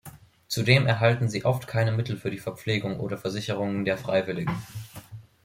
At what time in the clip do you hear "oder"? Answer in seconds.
2.99-3.19